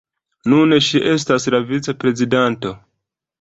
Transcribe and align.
Nun 0.53 0.73
ŝi 0.85 1.01
estas 1.11 1.45
la 1.57 1.59
vic-prezidanto. 1.73 2.73